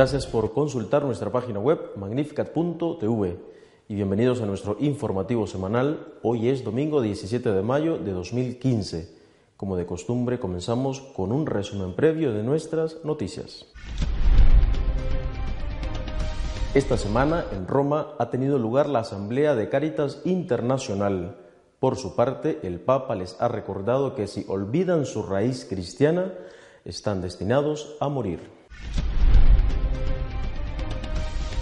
[0.00, 3.36] Gracias por consultar nuestra página web magnificat.tv
[3.86, 6.14] y bienvenidos a nuestro informativo semanal.
[6.22, 9.14] Hoy es domingo 17 de mayo de 2015.
[9.58, 13.66] Como de costumbre, comenzamos con un resumen previo de nuestras noticias.
[16.72, 21.36] Esta semana en Roma ha tenido lugar la Asamblea de Cáritas Internacional.
[21.78, 26.32] Por su parte, el Papa les ha recordado que si olvidan su raíz cristiana,
[26.86, 28.60] están destinados a morir.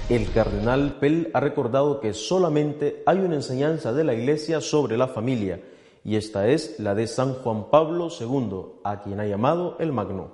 [0.09, 5.07] El cardenal Pell ha recordado que solamente hay una enseñanza de la Iglesia sobre la
[5.07, 5.61] familia,
[6.03, 10.31] y esta es la de San Juan Pablo II, a quien ha llamado el Magno.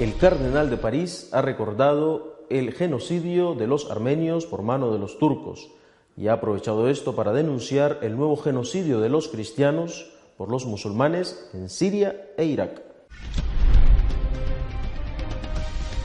[0.00, 5.20] El cardenal de París ha recordado el genocidio de los armenios por mano de los
[5.20, 5.70] turcos,
[6.16, 11.48] y ha aprovechado esto para denunciar el nuevo genocidio de los cristianos por los musulmanes
[11.54, 12.82] en Siria e Irak.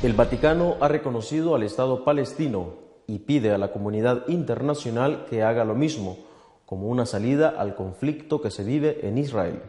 [0.04, 2.76] El Vaticano ha reconocido al Estado palestino
[3.08, 6.20] y pide a la comunidad internacional que haga lo mismo,
[6.68, 9.60] como una salida al conflicto que se vive en Israel.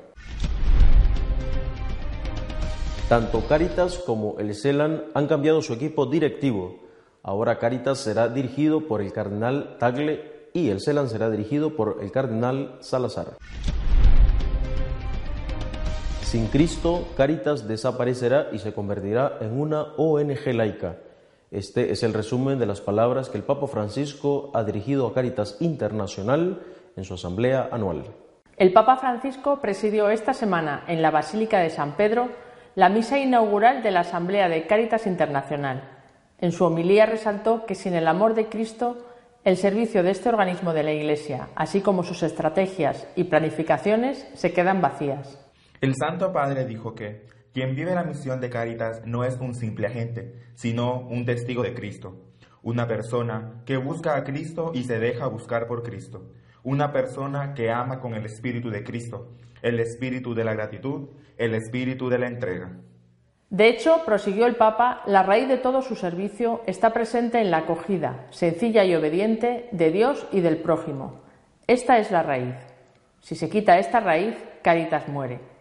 [3.08, 6.76] Tanto Caritas como el CELAN han cambiado su equipo directivo.
[7.22, 12.12] Ahora Caritas será dirigido por el cardenal Tagle y el CELAN será dirigido por el
[12.12, 13.38] cardenal Salazar.
[16.28, 20.96] Sin Cristo, Caritas desaparecerá y se convertirá en una ONG laica.
[21.50, 25.56] Este es el resumen de las palabras que el Papa Francisco ha dirigido a Caritas
[25.60, 26.60] Internacional
[26.96, 28.04] en su asamblea anual.
[28.58, 32.28] El Papa Francisco presidió esta semana en la Basílica de San Pedro
[32.74, 35.82] la misa inaugural de la Asamblea de Cáritas Internacional.
[36.42, 38.98] En su homilía resaltó que sin el amor de Cristo,
[39.44, 44.52] el servicio de este organismo de la Iglesia, así como sus estrategias y planificaciones, se
[44.52, 45.47] quedan vacías.
[45.80, 49.86] El Santo Padre dijo que quien vive la misión de Cáritas no es un simple
[49.86, 52.16] agente, sino un testigo de Cristo,
[52.62, 56.32] una persona que busca a Cristo y se deja buscar por Cristo,
[56.64, 61.54] una persona que ama con el espíritu de Cristo, el espíritu de la gratitud, el
[61.54, 62.72] espíritu de la entrega.
[63.48, 67.58] De hecho, prosiguió el Papa, la raíz de todo su servicio está presente en la
[67.58, 71.20] acogida, sencilla y obediente, de Dios y del prójimo.
[71.68, 72.56] Esta es la raíz.
[73.20, 75.57] Si se quita esta raíz, Caritas muere.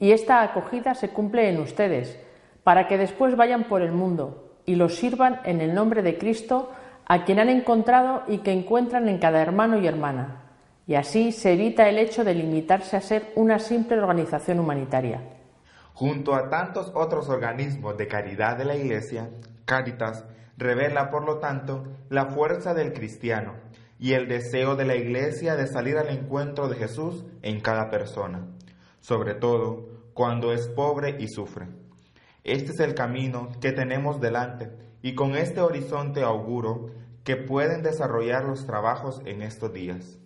[0.00, 2.18] Y esta acogida se cumple en ustedes,
[2.64, 6.72] para que después vayan por el mundo y los sirvan en el nombre de Cristo,
[7.06, 10.42] a quien han encontrado y que encuentran en cada hermano y hermana.
[10.86, 15.20] Y así se evita el hecho de limitarse a ser una simple organización humanitaria.
[15.92, 19.28] Junto a tantos otros organismos de caridad de la Iglesia,
[19.66, 20.24] Cáritas
[20.56, 23.54] revela, por lo tanto, la fuerza del cristiano
[23.98, 28.46] y el deseo de la Iglesia de salir al encuentro de Jesús en cada persona,
[29.00, 31.68] sobre todo cuando es pobre y sufre.
[32.44, 34.70] Este es el camino que tenemos delante
[35.02, 36.90] y con este horizonte auguro
[37.24, 40.18] que pueden desarrollar los trabajos en estos días.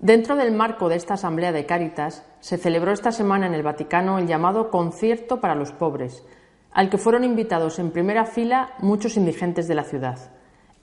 [0.00, 4.18] Dentro del marco de esta Asamblea de Cáritas, se celebró esta semana en el Vaticano
[4.18, 6.24] el llamado Concierto para los Pobres,
[6.70, 10.30] al que fueron invitados en primera fila muchos indigentes de la ciudad.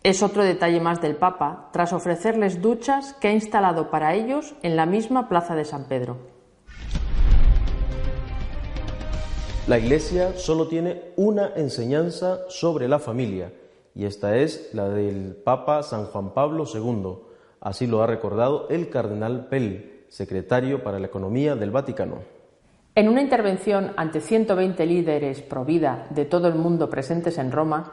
[0.03, 4.75] Es otro detalle más del Papa, tras ofrecerles duchas que ha instalado para ellos en
[4.75, 6.34] la misma Plaza de San Pedro.
[9.67, 13.51] La Iglesia solo tiene una enseñanza sobre la familia,
[13.95, 17.15] y esta es la del Papa San Juan Pablo II.
[17.61, 22.19] Así lo ha recordado el cardenal Pell, secretario para la Economía del Vaticano.
[22.93, 27.91] En una intervención ante 120 líderes pro vida de todo el mundo presentes en Roma,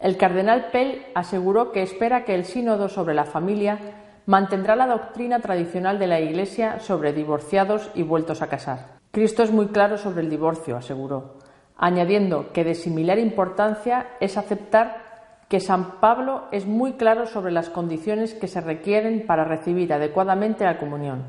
[0.00, 3.78] el cardenal Pell aseguró que espera que el sínodo sobre la familia
[4.24, 8.99] mantendrá la doctrina tradicional de la Iglesia sobre divorciados y vueltos a casar.
[9.12, 11.38] Cristo es muy claro sobre el divorcio, aseguró,
[11.76, 15.10] añadiendo que de similar importancia es aceptar
[15.48, 20.64] que San Pablo es muy claro sobre las condiciones que se requieren para recibir adecuadamente
[20.64, 21.24] la comunión.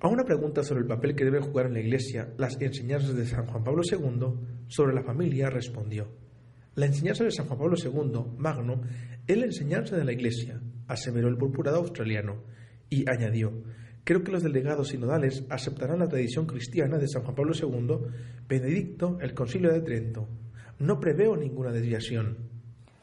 [0.00, 3.24] A una pregunta sobre el papel que debe jugar en la Iglesia las enseñanzas de
[3.24, 6.08] San Juan Pablo II sobre la familia respondió,
[6.74, 8.82] la enseñanza de San Juan Pablo II, Magno,
[9.26, 12.42] es la enseñanza de la Iglesia, aseveró el purpurado australiano,
[12.90, 13.52] y añadió,
[14.04, 17.98] Creo que los delegados sinodales aceptarán la tradición cristiana de San Juan Pablo II,
[18.46, 20.28] Benedicto, el Concilio de Trento.
[20.78, 22.36] No preveo ninguna desviación.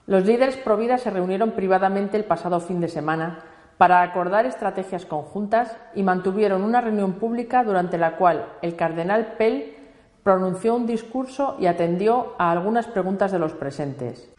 [0.06, 3.44] Los líderes pro-vida se reunieron privadamente el pasado fin de semana
[3.80, 9.74] para acordar estrategias conjuntas y mantuvieron una reunión pública durante la cual el cardenal Pell
[10.21, 14.31] pronunció un discurso y atendió a algunas preguntas de los presentes.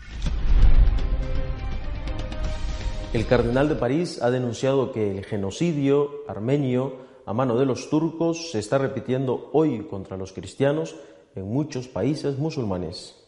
[3.12, 6.94] El cardenal de París ha denunciado que el genocidio armenio
[7.26, 10.96] a mano de los turcos se está repitiendo hoy contra los cristianos
[11.34, 13.21] en muchos países musulmanes.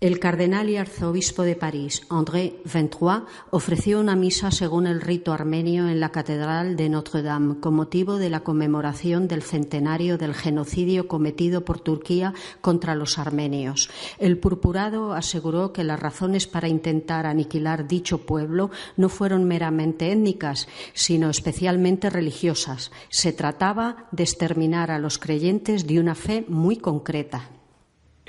[0.00, 5.90] El cardenal y arzobispo de París, André Ventroy, ofreció una misa según el rito armenio
[5.90, 11.66] en la Catedral de Notre-Dame con motivo de la conmemoración del centenario del genocidio cometido
[11.66, 12.32] por Turquía
[12.62, 13.90] contra los armenios.
[14.18, 20.66] El purpurado aseguró que las razones para intentar aniquilar dicho pueblo no fueron meramente étnicas,
[20.94, 22.90] sino especialmente religiosas.
[23.10, 27.50] Se trataba de exterminar a los creyentes de una fe muy concreta.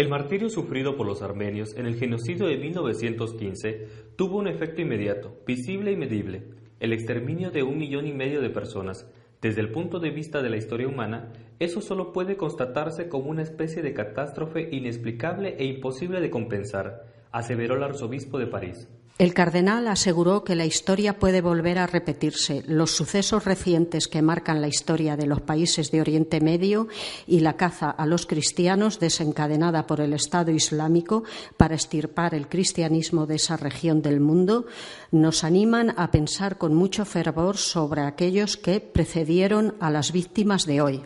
[0.01, 5.37] El martirio sufrido por los armenios en el genocidio de 1915 tuvo un efecto inmediato,
[5.45, 6.41] visible y medible,
[6.79, 9.07] el exterminio de un millón y medio de personas.
[9.43, 13.43] Desde el punto de vista de la historia humana, eso solo puede constatarse como una
[13.43, 18.89] especie de catástrofe inexplicable e imposible de compensar, aseveró el arzobispo de París.
[19.21, 22.63] El cardenal aseguró que la historia puede volver a repetirse.
[22.65, 26.87] Los sucesos recientes que marcan la historia de los países de Oriente Medio
[27.27, 31.23] y la caza a los cristianos desencadenada por el Estado Islámico
[31.55, 34.65] para estirpar el cristianismo de esa región del mundo
[35.11, 40.81] nos animan a pensar con mucho fervor sobre aquellos que precedieron a las víctimas de
[40.81, 41.03] hoy.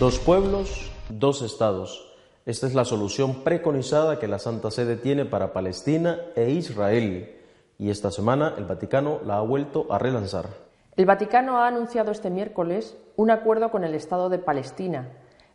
[0.00, 2.13] Dos pueblos, dos estados.
[2.46, 7.34] Esta es la solución preconizada que la Santa Sede tiene para Palestina e Israel
[7.78, 10.48] y esta semana el Vaticano la ha vuelto a relanzar.
[10.94, 15.08] El Vaticano ha anunciado este miércoles un acuerdo con el Estado de Palestina,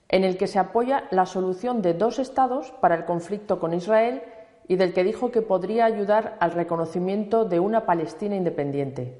[0.08, 4.24] en el que se apoya la solución de dos estados para el conflicto con Israel
[4.68, 9.20] y del que dijo que podría ayudar al reconocimiento de una Palestina independiente.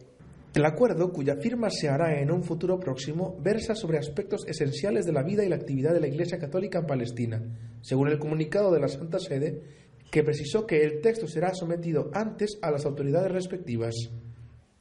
[0.56, 5.14] El acuerdo, cuya firma se hará en un futuro próximo, versa sobre aspectos esenciales de
[5.14, 7.42] la vida y la actividad de la Iglesia Católica en Palestina,
[7.82, 9.62] según el comunicado de la Santa Sede,
[10.10, 13.94] que precisó que el texto será sometido antes a las autoridades respectivas.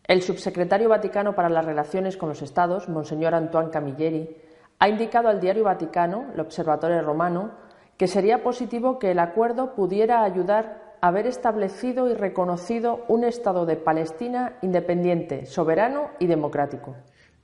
[0.04, 4.36] El subsecretario vaticano para las relaciones con los Estados, Monseñor Antoine Camilleri,
[4.78, 7.52] ha indicado al diario Vaticano, el Observatorio Romano,
[7.98, 13.76] que sería positivo que el acuerdo pudiera ayudar haber establecido y reconocido un Estado de
[13.76, 16.96] Palestina independiente, soberano y democrático.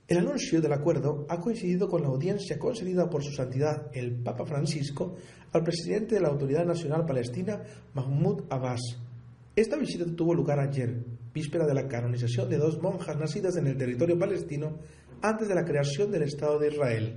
[0.07, 4.45] El anuncio del acuerdo ha coincidido con la audiencia concedida por su santidad el Papa
[4.45, 5.15] Francisco
[5.51, 7.63] al presidente de la Autoridad Nacional Palestina,
[7.93, 8.81] Mahmoud Abbas.
[9.55, 11.03] Esta visita tuvo lugar ayer,
[11.33, 14.77] víspera de la canonización de dos monjas nacidas en el territorio palestino
[15.21, 17.15] antes de la creación del Estado de Israel.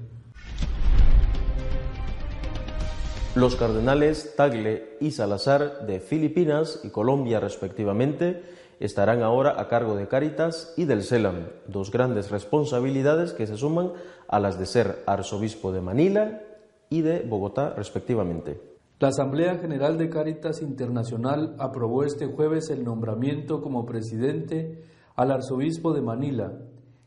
[3.38, 8.42] Los cardenales Tagle y Salazar de Filipinas y Colombia respectivamente
[8.80, 13.92] estarán ahora a cargo de Cáritas y del CELAM, dos grandes responsabilidades que se suman
[14.26, 16.42] a las de ser arzobispo de Manila
[16.90, 18.60] y de Bogotá respectivamente.
[18.98, 24.82] La Asamblea General de Cáritas Internacional aprobó este jueves el nombramiento como presidente
[25.14, 26.58] al arzobispo de Manila,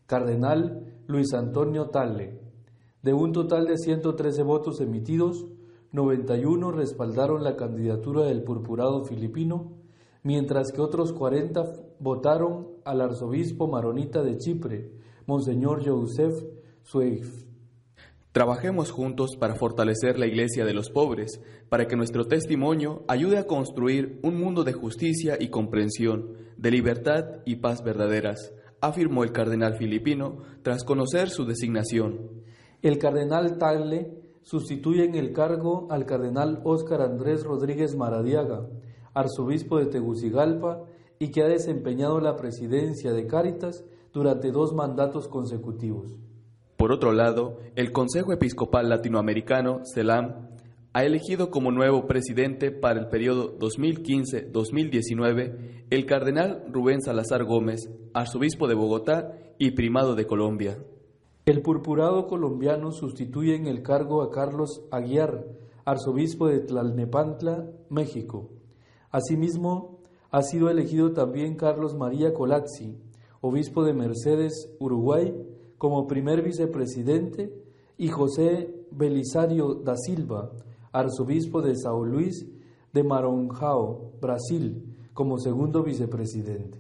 [0.06, 2.40] cardenal Luis Antonio Tagle.
[3.04, 5.46] De un total de 113 votos emitidos,
[5.92, 9.74] 91 respaldaron la candidatura del purpurado filipino,
[10.24, 11.64] mientras que otros 40
[12.00, 14.92] votaron al arzobispo maronita de Chipre,
[15.26, 16.46] Monseñor Joseph
[16.84, 17.46] Sueif.
[18.32, 23.46] Trabajemos juntos para fortalecer la Iglesia de los pobres, para que nuestro testimonio ayude a
[23.46, 29.76] construir un mundo de justicia y comprensión, de libertad y paz verdaderas, afirmó el cardenal
[29.76, 32.30] filipino tras conocer su designación.
[32.82, 38.68] El cardenal Tagle sustituye en el cargo al cardenal Óscar Andrés Rodríguez Maradiaga,
[39.14, 40.84] arzobispo de Tegucigalpa
[41.20, 46.18] y que ha desempeñado la presidencia de Cáritas durante dos mandatos consecutivos.
[46.78, 50.50] Por otro lado, el Consejo Episcopal Latinoamericano, CELAM,
[50.94, 58.68] ha elegido como nuevo presidente para el periodo 2015-2019 el cardenal Rubén Salazar Gómez, arzobispo
[58.68, 60.78] de Bogotá y primado de Colombia.
[61.52, 65.48] El purpurado colombiano sustituye en el cargo a Carlos Aguiar,
[65.84, 68.52] arzobispo de Tlalnepantla, México.
[69.10, 72.98] Asimismo, ha sido elegido también Carlos María Colazzi,
[73.42, 75.36] obispo de Mercedes, Uruguay,
[75.78, 77.54] como primer vicepresidente,
[77.98, 80.54] y José Belisario da Silva,
[80.94, 82.48] arzobispo de São Luís
[82.94, 84.82] de Maranhão, Brasil,
[85.14, 86.80] como segundo vicepresidente.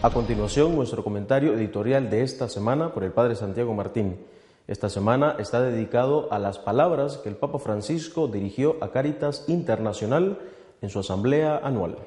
[0.00, 4.24] A continuación, nuestro comentario editorial de esta semana por el Padre Santiago Martín.
[4.68, 10.38] Esta semana está dedicado a las palabras que el Papa Francisco dirigió a Caritas Internacional
[10.82, 11.98] en su asamblea anual.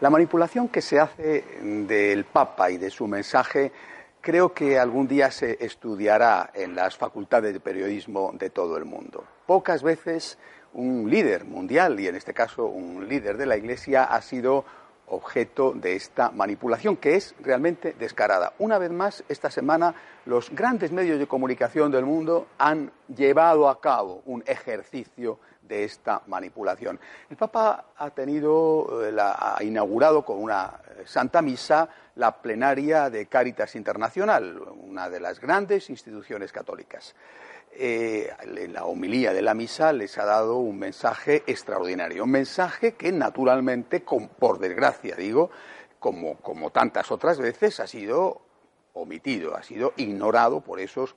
[0.00, 3.72] La manipulación que se hace del Papa y de su mensaje
[4.22, 9.24] creo que algún día se estudiará en las facultades de periodismo de todo el mundo.
[9.46, 10.38] Pocas veces
[10.72, 14.64] un líder mundial, y en este caso un líder de la Iglesia, ha sido
[15.08, 18.54] objeto de esta manipulación, que es realmente descarada.
[18.58, 23.80] Una vez más, esta semana los grandes medios de comunicación del mundo han llevado a
[23.80, 25.38] cabo un ejercicio
[25.72, 27.00] de esta manipulación.
[27.30, 33.24] El Papa ha tenido, eh, ha inaugurado con una eh, Santa Misa la plenaria de
[33.24, 37.14] Caritas Internacional, una de las grandes instituciones católicas.
[37.74, 42.92] Eh, en la homilía de la misa les ha dado un mensaje extraordinario, un mensaje
[42.92, 45.50] que naturalmente, por desgracia digo,
[45.98, 48.42] como, como tantas otras veces, ha sido
[48.92, 51.16] omitido, ha sido ignorado por esos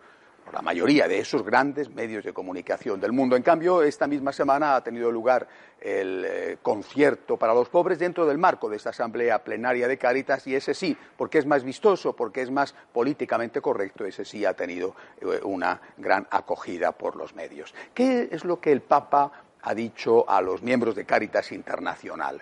[0.52, 3.36] la mayoría de esos grandes medios de comunicación del mundo.
[3.36, 5.48] En cambio, esta misma semana ha tenido lugar
[5.80, 10.46] el eh, concierto para los pobres dentro del marco de esta asamblea plenaria de Cáritas
[10.48, 14.54] y ese sí, porque es más vistoso, porque es más políticamente correcto, ese sí ha
[14.54, 17.74] tenido eh, una gran acogida por los medios.
[17.94, 22.42] ¿Qué es lo que el Papa ha dicho a los miembros de Cáritas Internacional?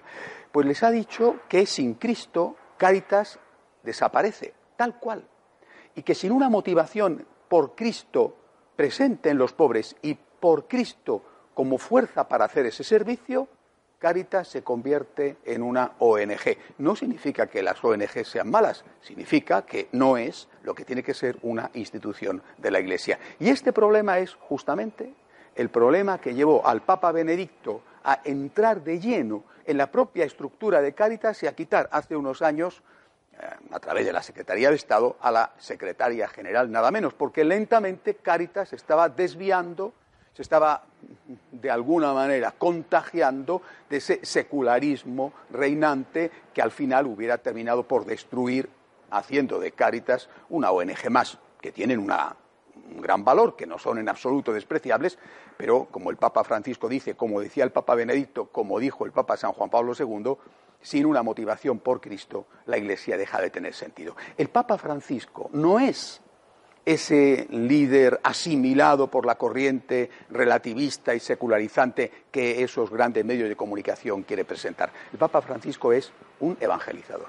[0.51, 3.39] Pues les ha dicho que sin Cristo Cáritas
[3.81, 5.25] desaparece, tal cual,
[5.95, 8.35] y que sin una motivación por Cristo
[8.75, 11.21] presente en los pobres y por Cristo
[11.53, 13.47] como fuerza para hacer ese servicio,
[13.99, 16.57] Caritas se convierte en una ONG.
[16.79, 21.13] No significa que las ONG sean malas, significa que no es lo que tiene que
[21.13, 23.19] ser una institución de la Iglesia.
[23.39, 25.13] Y este problema es justamente
[25.53, 30.81] el problema que llevó al Papa Benedicto a entrar de lleno en la propia estructura
[30.81, 32.81] de Caritas y a quitar hace unos años
[33.71, 38.15] a través de la Secretaría de Estado a la Secretaria General, nada menos, porque lentamente
[38.15, 39.93] Cáritas estaba desviando,
[40.33, 40.83] se estaba
[41.51, 48.69] de alguna manera contagiando de ese secularismo reinante que al final hubiera terminado por destruir,
[49.11, 52.35] haciendo de Cáritas una ONG más, que tienen una,
[52.95, 55.17] un gran valor, que no son en absoluto despreciables,
[55.57, 59.37] pero como el Papa Francisco dice, como decía el Papa Benedicto, como dijo el Papa
[59.37, 60.35] San Juan Pablo II,
[60.83, 64.15] sin una motivación por Cristo, la Iglesia deja de tener sentido.
[64.37, 66.21] El Papa Francisco no es
[66.85, 74.23] ese líder asimilado por la corriente relativista y secularizante que esos grandes medios de comunicación
[74.23, 74.91] quiere presentar.
[75.11, 76.11] El Papa Francisco es
[76.41, 77.27] un evangelizador.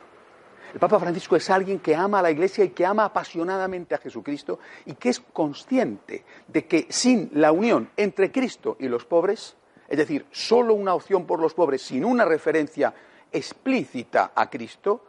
[0.73, 3.99] El Papa Francisco es alguien que ama a la Iglesia y que ama apasionadamente a
[3.99, 9.57] Jesucristo y que es consciente de que sin la unión entre Cristo y los pobres,
[9.87, 12.93] es decir, solo una opción por los pobres sin una referencia
[13.35, 15.09] explícita a Cristo,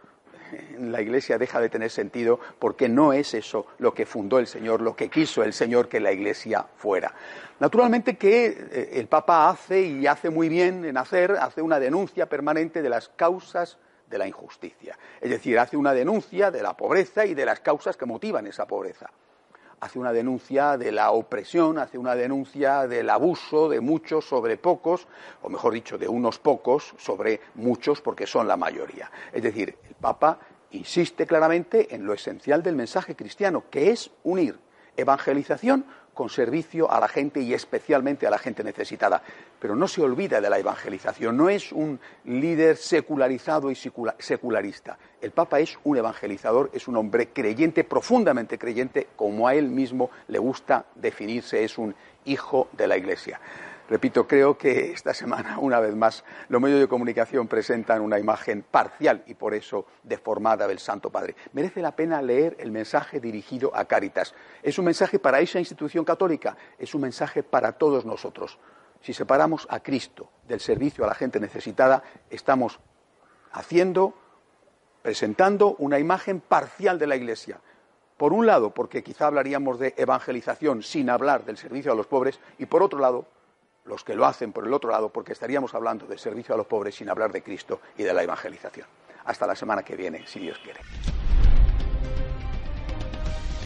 [0.79, 4.81] la Iglesia deja de tener sentido porque no es eso lo que fundó el Señor,
[4.81, 7.13] lo que quiso el Señor que la Iglesia fuera.
[7.59, 12.27] Naturalmente que eh, el Papa hace y hace muy bien en hacer, hace una denuncia
[12.27, 13.77] permanente de las causas
[14.09, 14.97] de la injusticia.
[15.21, 18.67] Es decir, hace una denuncia de la pobreza y de las causas que motivan esa
[18.67, 19.09] pobreza
[19.79, 25.07] hace una denuncia de la opresión, hace una denuncia del abuso de muchos sobre pocos,
[25.41, 29.11] o mejor dicho, de unos pocos sobre muchos, porque son la mayoría.
[29.31, 30.39] Es decir, el Papa
[30.71, 34.57] insiste claramente en lo esencial del mensaje cristiano, que es unir
[34.97, 39.21] evangelización con servicio a la gente y especialmente a la gente necesitada.
[39.65, 44.95] Pero no se olvida de la evangelización, no es un líder secularizado y secularista.
[45.19, 50.11] El Papa es un evangelizador, es un hombre creyente, profundamente creyente, como a él mismo
[50.27, 51.95] le gusta definirse, es un
[52.25, 53.41] hijo de la Iglesia.
[53.89, 58.63] Repito, creo que esta semana, una vez más, los medios de comunicación presentan una imagen
[58.69, 61.35] parcial y por eso deformada del Santo Padre.
[61.53, 64.35] Merece la pena leer el mensaje dirigido a Cáritas.
[64.61, 68.59] Es un mensaje para esa institución católica, es un mensaje para todos nosotros.
[69.05, 72.79] Si separamos a Cristo del servicio a la gente necesitada, estamos
[73.51, 74.15] haciendo,
[75.03, 77.59] presentando una imagen parcial de la Iglesia.
[78.17, 82.39] Por un lado, porque quizá hablaríamos de evangelización sin hablar del servicio a los pobres,
[82.57, 83.27] y por otro lado,
[83.83, 86.65] los que lo hacen por el otro lado, porque estaríamos hablando de servicio a los
[86.65, 88.87] pobres sin hablar de Cristo y de la evangelización.
[89.25, 90.79] Hasta la semana que viene, si Dios quiere.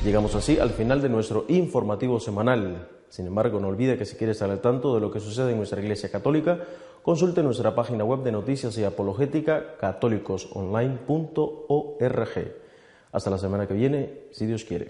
[0.04, 2.99] Llegamos así al final de nuestro informativo semanal.
[3.10, 5.58] Sin embargo, no olvide que si quiere estar al tanto de lo que sucede en
[5.58, 6.60] nuestra Iglesia Católica,
[7.02, 12.56] consulte nuestra página web de noticias y apologética católicosonline.org.
[13.12, 14.90] Hasta la semana que viene, si Dios quiere.